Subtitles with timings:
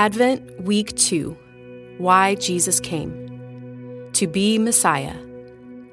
[0.00, 1.36] Advent Week 2
[1.98, 4.08] Why Jesus Came.
[4.14, 5.14] To be Messiah.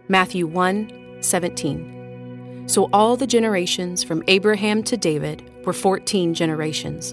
[0.08, 2.64] Matthew 1 17.
[2.68, 7.12] So all the generations from Abraham to David were 14 generations,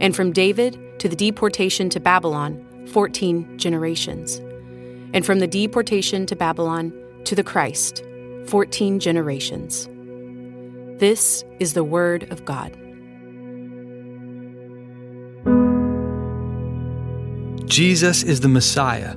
[0.00, 4.38] and from David to the deportation to Babylon, 14 generations,
[5.14, 6.92] and from the deportation to Babylon
[7.26, 8.02] to the Christ,
[8.46, 9.88] 14 generations.
[10.98, 12.76] This is the Word of God.
[17.66, 19.16] Jesus is the Messiah.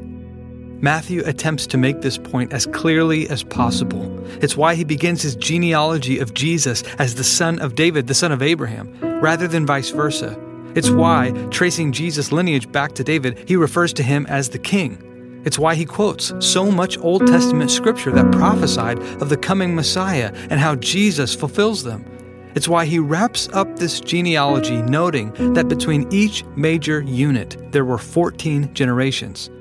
[0.79, 4.25] Matthew attempts to make this point as clearly as possible.
[4.41, 8.31] It's why he begins his genealogy of Jesus as the son of David, the son
[8.31, 10.39] of Abraham, rather than vice versa.
[10.75, 15.41] It's why, tracing Jesus' lineage back to David, he refers to him as the king.
[15.43, 20.31] It's why he quotes so much Old Testament scripture that prophesied of the coming Messiah
[20.49, 22.05] and how Jesus fulfills them.
[22.57, 27.99] It's why he wraps up this genealogy noting that between each major unit there were
[27.99, 29.51] 14 generations.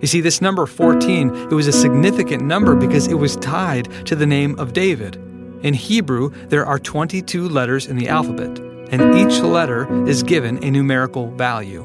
[0.00, 4.14] You see, this number 14, it was a significant number because it was tied to
[4.14, 5.16] the name of David.
[5.64, 8.60] In Hebrew, there are 22 letters in the alphabet,
[8.92, 11.82] and each letter is given a numerical value.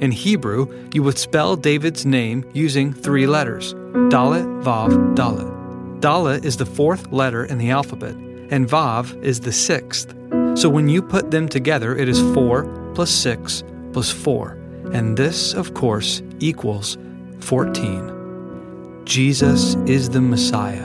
[0.00, 5.98] In Hebrew, you would spell David's name using three letters Dalet, Vav, Dalet.
[5.98, 8.14] Dalet is the fourth letter in the alphabet,
[8.52, 10.14] and Vav is the sixth.
[10.54, 14.58] So when you put them together, it is 4 plus 6 plus 4.
[14.92, 16.98] And this, of course, equals
[17.40, 19.02] 14.
[19.04, 20.84] Jesus is the Messiah,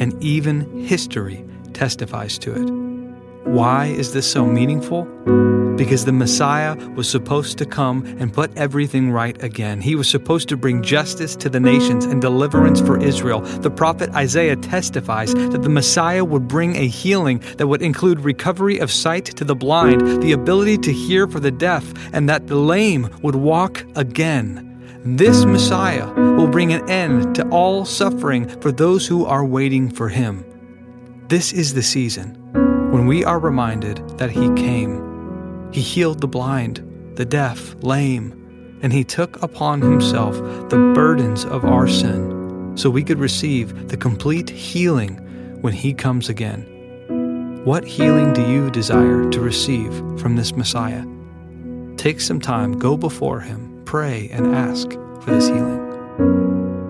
[0.00, 2.70] and even history testifies to it.
[3.44, 5.06] Why is this so meaningful?
[5.76, 9.80] Because the Messiah was supposed to come and put everything right again.
[9.80, 13.40] He was supposed to bring justice to the nations and deliverance for Israel.
[13.40, 18.78] The prophet Isaiah testifies that the Messiah would bring a healing that would include recovery
[18.78, 22.56] of sight to the blind, the ability to hear for the deaf, and that the
[22.56, 24.68] lame would walk again.
[25.04, 30.08] This Messiah will bring an end to all suffering for those who are waiting for
[30.08, 30.44] him.
[31.26, 32.38] This is the season
[32.92, 35.11] when we are reminded that he came
[35.72, 36.82] he healed the blind,
[37.16, 40.36] the deaf, lame, and He took upon Himself
[40.68, 45.16] the burdens of our sin so we could receive the complete healing
[45.62, 46.68] when He comes again.
[47.64, 51.06] What healing do you desire to receive from this Messiah?
[51.96, 56.81] Take some time, go before Him, pray, and ask for this healing.